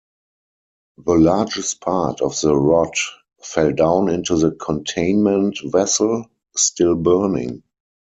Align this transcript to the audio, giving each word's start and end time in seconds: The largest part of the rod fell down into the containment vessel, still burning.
The 0.97 1.13
largest 1.13 1.79
part 1.81 2.21
of 2.21 2.33
the 2.41 2.57
rod 2.57 2.95
fell 3.43 3.71
down 3.71 4.09
into 4.09 4.35
the 4.35 4.49
containment 4.49 5.59
vessel, 5.65 6.25
still 6.57 6.95
burning. 6.95 7.61